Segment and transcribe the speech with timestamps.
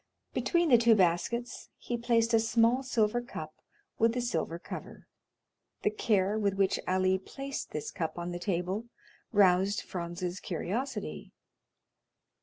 [0.33, 3.53] Between the two baskets he placed a small silver cup
[3.99, 5.05] with a silver cover.
[5.83, 8.85] The care with which Ali placed this cup on the table
[9.31, 11.33] roused Franz's curiosity.